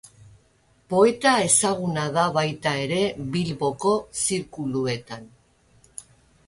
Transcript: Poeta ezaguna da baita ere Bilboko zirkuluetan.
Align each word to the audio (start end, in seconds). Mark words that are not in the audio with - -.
Poeta 0.93 1.33
ezaguna 1.49 2.05
da 2.15 2.23
baita 2.39 2.73
ere 2.87 2.99
Bilboko 3.35 3.93
zirkuluetan. 4.25 5.31